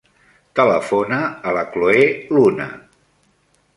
[0.59, 1.19] Telefona
[1.51, 2.07] a la Chloé
[2.39, 2.67] Luna.